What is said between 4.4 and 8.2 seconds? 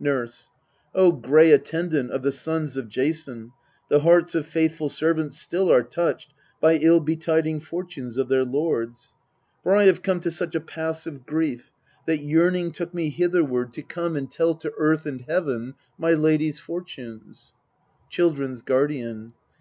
faithful servants still are touched By ill betiding fortunes